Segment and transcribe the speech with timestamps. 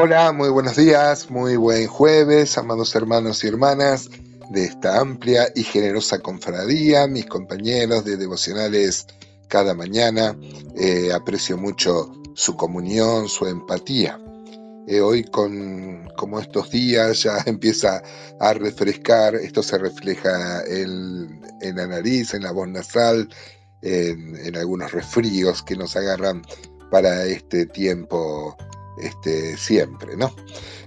[0.00, 4.08] Hola, muy buenos días, muy buen jueves, amados hermanos y hermanas
[4.48, 9.08] de esta amplia y generosa confradía, mis compañeros de devocionales
[9.48, 10.38] cada mañana.
[10.76, 14.20] Eh, aprecio mucho su comunión, su empatía.
[14.86, 18.00] Eh, hoy con como estos días ya empieza
[18.38, 21.40] a refrescar, esto se refleja en,
[21.74, 23.28] la nariz, en la voz nasal,
[23.82, 26.44] en, en algunos resfríos que nos agarran
[26.88, 28.56] para este tiempo
[29.00, 30.34] este, siempre, ¿no?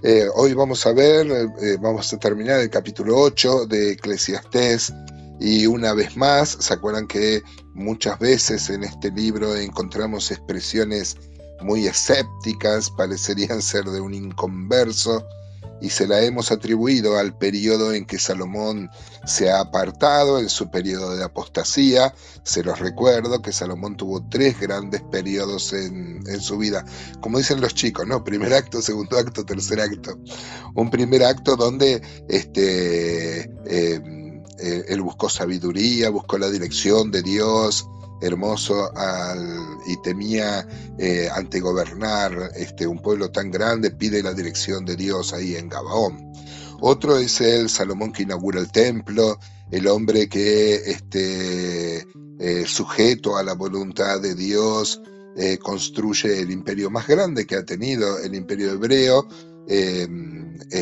[0.02, 4.92] Eh, hoy vamos a ver, eh, vamos a terminar el capítulo 8 de Eclesiastés
[5.38, 7.42] y una vez más, ¿se acuerdan que
[7.74, 11.16] muchas veces en este libro encontramos expresiones
[11.60, 15.24] muy escépticas, parecerían ser de un inconverso?
[15.82, 18.88] Y se la hemos atribuido al periodo en que Salomón
[19.26, 22.14] se ha apartado, en su periodo de apostasía.
[22.44, 26.84] Se los recuerdo que Salomón tuvo tres grandes periodos en, su vida,
[27.20, 28.22] como dicen los chicos, ¿no?
[28.22, 30.18] Primer acto, segundo acto, tercer acto.
[30.74, 34.00] Un primer acto donde este, eh,
[34.58, 37.88] eh, él buscó sabiduría, buscó la dirección de Dios,
[38.22, 38.90] hermoso
[39.86, 40.66] y temía
[40.98, 45.68] eh, ante gobernar este, un pueblo tan grande, pide la dirección de Dios ahí en
[45.68, 46.32] Gabaón.
[46.80, 49.38] Otro es el Salomón que inaugura el templo,
[49.70, 52.06] el hombre que este,
[52.38, 55.00] eh, sujeto a la voluntad de Dios
[55.36, 59.28] eh, construye el imperio más grande que ha tenido el imperio hebreo,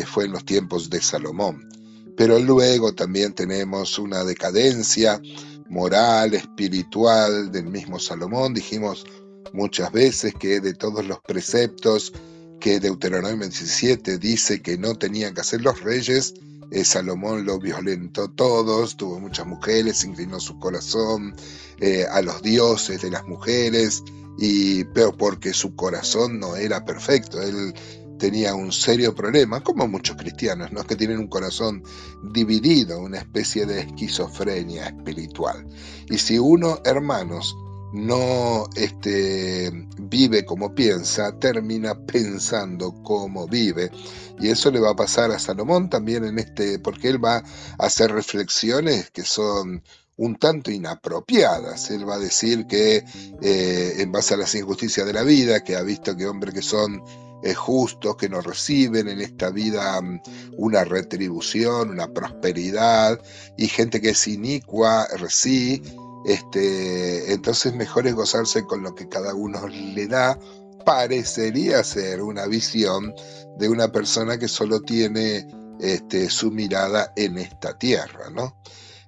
[0.07, 1.69] fue en los tiempos de Salomón.
[2.17, 5.21] Pero luego también tenemos una decadencia,
[5.69, 8.53] moral, espiritual del mismo Salomón.
[8.53, 9.05] Dijimos
[9.53, 12.13] muchas veces que de todos los preceptos
[12.59, 16.33] que Deuteronomio 17 dice que no tenían que hacer los reyes,
[16.71, 21.35] eh, Salomón lo violentó todos, tuvo muchas mujeres, inclinó su corazón
[21.79, 24.03] eh, a los dioses de las mujeres,
[24.37, 27.41] y, pero porque su corazón no era perfecto.
[27.41, 27.73] Él
[28.21, 30.83] tenía un serio problema, como muchos cristianos, ¿no?
[30.83, 31.81] que tienen un corazón
[32.21, 35.65] dividido, una especie de esquizofrenia espiritual.
[36.07, 37.57] Y si uno, hermanos,
[37.93, 43.89] no este, vive como piensa, termina pensando como vive.
[44.39, 47.43] Y eso le va a pasar a Salomón también en este, porque él va a
[47.79, 49.81] hacer reflexiones que son
[50.17, 51.89] un tanto inapropiadas.
[51.89, 53.03] Él va a decir que
[53.41, 56.61] eh, en base a las injusticias de la vida, que ha visto que hombres que
[56.61, 57.01] son
[57.55, 60.21] justos que no reciben en esta vida mm,
[60.57, 63.19] una retribución, una prosperidad,
[63.57, 65.81] y gente que es inicua, sí,
[66.25, 70.37] este, entonces mejor es gozarse con lo que cada uno le da.
[70.85, 73.13] Parecería ser una visión
[73.57, 75.47] de una persona que solo tiene
[75.79, 78.55] este, su mirada en esta tierra, ¿no?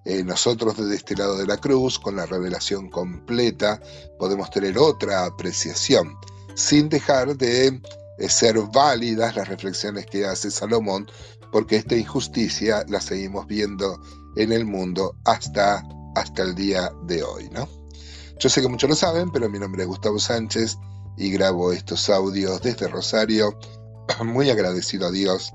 [0.05, 3.81] Eh, nosotros desde este lado de la cruz, con la revelación completa,
[4.19, 6.15] podemos tener otra apreciación,
[6.55, 7.81] sin dejar de
[8.19, 11.09] ser válidas las reflexiones que hace Salomón,
[11.51, 13.99] porque esta injusticia la seguimos viendo
[14.35, 15.83] en el mundo hasta,
[16.15, 17.67] hasta el día de hoy, ¿no?
[18.39, 20.77] Yo sé que muchos lo saben, pero mi nombre es Gustavo Sánchez
[21.17, 23.57] y grabo estos audios desde Rosario,
[24.25, 25.53] muy agradecido a Dios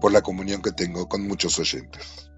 [0.00, 2.28] por la comunión que tengo con muchos oyentes.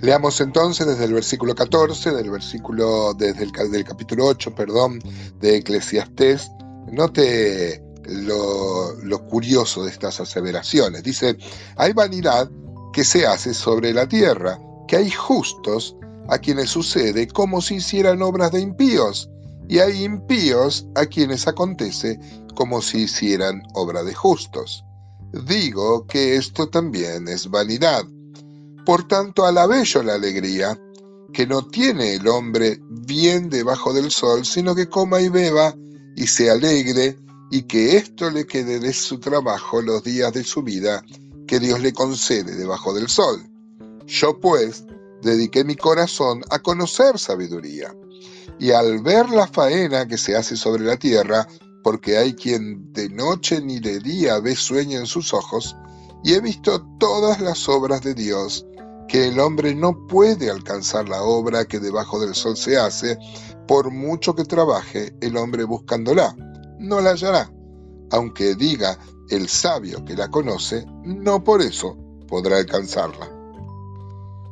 [0.00, 5.00] Leamos entonces desde el versículo 14, del versículo, desde el del capítulo 8, perdón,
[5.40, 6.50] de Eclesiastés,
[6.92, 11.02] Note lo, curioso de estas aseveraciones.
[11.02, 11.36] Dice,
[11.76, 12.50] hay vanidad
[12.92, 15.96] que se hace sobre la tierra, que hay justos
[16.28, 19.28] a quienes sucede como si hicieran obras de impíos,
[19.68, 22.18] y hay impíos a quienes acontece
[22.54, 24.84] como si hicieran obra de justos.
[25.46, 28.04] Digo que esto también es vanidad.
[28.86, 30.78] Por tanto, alabé yo la alegría,
[31.34, 35.74] que no tiene el hombre bien debajo del sol, sino que coma y beba
[36.18, 37.16] y se alegre
[37.48, 41.04] y que esto le quede de su trabajo los días de su vida
[41.46, 43.48] que Dios le concede debajo del sol.
[44.04, 44.84] Yo pues
[45.22, 47.94] dediqué mi corazón a conocer sabiduría
[48.58, 51.46] y al ver la faena que se hace sobre la tierra,
[51.84, 55.76] porque hay quien de noche ni de día ve sueño en sus ojos,
[56.24, 58.66] y he visto todas las obras de Dios,
[59.08, 63.18] que el hombre no puede alcanzar la obra que debajo del sol se hace,
[63.66, 66.36] por mucho que trabaje el hombre buscándola,
[66.78, 67.50] no la hallará.
[68.10, 68.98] Aunque diga
[69.30, 71.96] el sabio que la conoce, no por eso
[72.28, 73.30] podrá alcanzarla.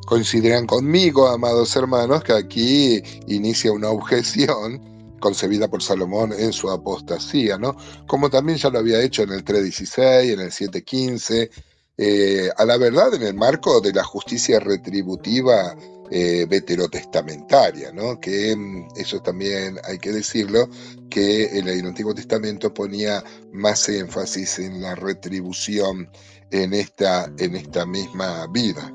[0.06, 4.80] Coincidirán conmigo, amados hermanos, que aquí inicia una objeción
[5.20, 7.76] concebida por Salomón en su apostasía, ¿no?
[8.06, 11.50] Como también ya lo había hecho en el 3.16, en el 7.15,
[11.98, 15.74] eh, a la verdad en el marco de la justicia retributiva
[16.10, 18.20] eh, veterotestamentaria, ¿no?
[18.20, 20.68] que mm, eso también hay que decirlo,
[21.10, 26.08] que en el Antiguo Testamento ponía más énfasis en la retribución
[26.50, 28.92] en esta, en esta misma vida.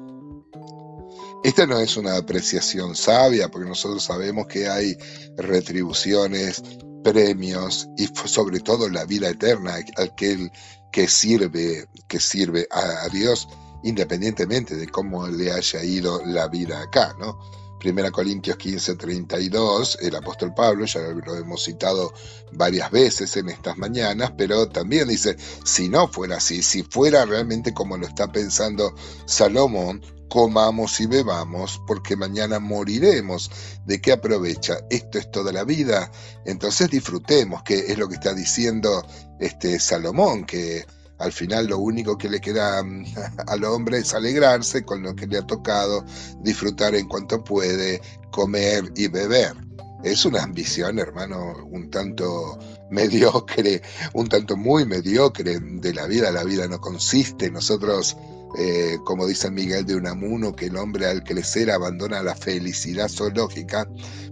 [1.44, 4.96] Esta no es una apreciación sabia, porque nosotros sabemos que hay
[5.38, 6.62] retribuciones,
[7.04, 10.52] premios y sobre todo la vida eterna, aquel
[10.92, 13.48] que sirve, que sirve a, Dios
[13.84, 17.40] independientemente de cómo le haya ido la vida acá, ¿no?
[17.80, 22.14] Primera Corintios 15, 32, el apóstol Pablo, ya lo hemos citado
[22.52, 25.36] varias veces en estas mañanas, pero también dice,
[25.66, 28.94] si no fuera así, si fuera realmente como lo está pensando
[29.26, 33.52] Salomón, comamos y bebamos, porque mañana moriremos.
[33.86, 34.78] ¿De qué aprovecha?
[34.90, 36.10] Esto es toda la vida.
[36.46, 39.06] Entonces disfrutemos, que es lo que está diciendo
[39.42, 40.86] este Salomón, que
[41.18, 43.06] al final lo único que le queda mm,
[43.48, 46.06] al hombre es alegrarse con lo que le ha tocado,
[46.40, 48.00] disfrutar en cuanto puede,
[48.32, 49.54] comer y beber.
[50.02, 52.58] Es una ambición, hermano, un tanto
[52.90, 53.82] mediocre,
[54.14, 56.32] un tanto muy mediocre de la vida.
[56.32, 57.52] La vida no consiste.
[57.52, 58.16] Nosotros
[58.58, 63.88] eh, como dice Miguel de Unamuno, que el hombre al crecer abandona la felicidad zoológica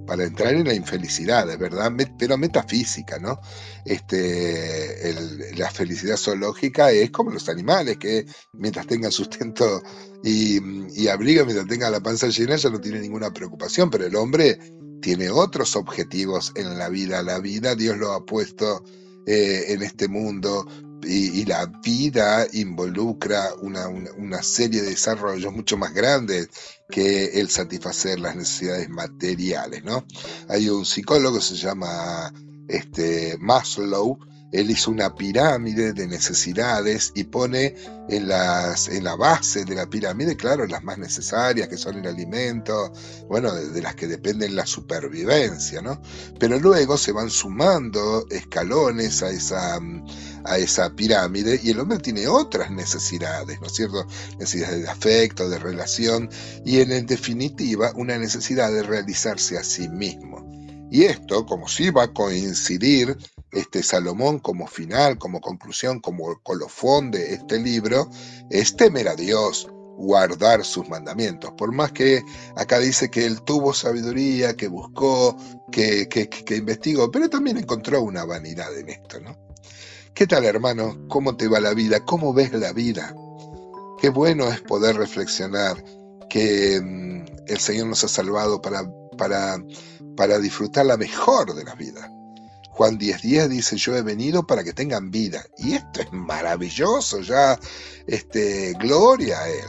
[0.06, 3.40] para entrar en la infelicidad, de verdad, pero metafísica, ¿no?
[3.86, 5.14] Este,
[5.56, 9.82] la felicidad zoológica es como los animales, que mientras tengan sustento
[10.24, 10.60] y,
[11.00, 14.58] y abrigo, mientras tengan la panza llena, ya no tiene ninguna preocupación, pero el hombre
[15.02, 17.24] tiene otros objetivos en la vida.
[17.24, 18.84] La vida Dios lo ha puesto
[19.26, 20.66] eh, en este mundo
[21.04, 26.50] y, la vida involucra una, serie de desarrollos mucho más grandes
[26.90, 30.06] que el satisfacer las necesidades materiales, ¿no?
[30.48, 32.34] Hay un psicólogo que se llama
[32.68, 34.20] este, Maslow,
[34.52, 37.76] él hizo una pirámide de necesidades y pone
[38.10, 42.92] en, la base de la pirámide, claro, las más necesarias, que son el alimento,
[43.28, 46.02] bueno, de, las que dependen la supervivencia, ¿no?
[46.40, 49.80] Pero luego se van sumando escalones a esa,
[50.46, 54.08] a esa pirámide y el hombre tiene otras necesidades, ¿no es cierto?
[54.40, 56.30] Necesidades de afecto, de relación
[56.66, 60.50] y en definitiva una necesidad de realizarse a sí mismo.
[60.92, 63.16] Y esto, como si va a coincidir
[63.52, 68.10] este Salomón como final, como conclusión, como colofón de este libro,
[68.50, 69.68] es temer a Dios,
[69.98, 71.52] guardar sus mandamientos.
[71.58, 72.24] Por más que
[72.56, 75.36] acá dice que él tuvo sabiduría, que buscó,
[75.72, 79.38] que, que, que investigó, pero también encontró una vanidad en esto, ¿no?
[80.14, 80.98] ¿Qué tal, hermano?
[81.08, 82.04] ¿Cómo te va la vida?
[82.06, 83.16] ¿Cómo ves la vida?
[84.02, 85.84] Qué bueno es poder reflexionar
[86.30, 89.58] que mm, el Señor nos ha salvado para, para,
[90.16, 92.12] para disfrutar la mejor de la vida.
[92.80, 95.46] Juan 10:10 dice, yo he venido para que tengan vida.
[95.58, 97.60] Y esto es maravilloso, ya,
[98.08, 99.68] este, gloria a Él.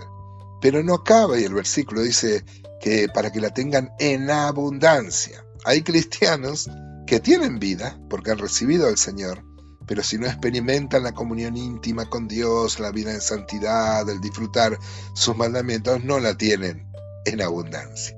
[0.60, 2.44] Pero no acaba y el versículo dice
[2.80, 5.44] que para que la tengan en abundancia.
[5.64, 6.70] Hay cristianos
[7.04, 9.44] que tienen vida porque han recibido al Señor,
[9.88, 14.78] pero si no experimentan la comunión íntima con Dios, la vida en santidad, el disfrutar
[15.14, 16.86] sus mandamientos, no la tienen
[17.24, 18.16] en abundancia.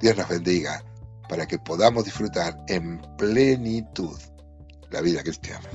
[0.00, 0.82] Dios nos bendiga
[1.28, 4.18] para que podamos disfrutar en plenitud
[4.90, 5.68] la vida cristiana.